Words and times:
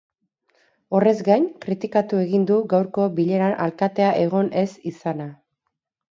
Horrez 0.99 1.13
gain, 1.25 1.43
kritikatu 1.65 2.21
egin 2.21 2.47
du 2.51 2.57
gaurko 2.71 3.05
bileran 3.19 3.53
alkatea 3.65 4.07
egon 4.23 4.49
ez 4.63 4.71
izana. 4.93 5.29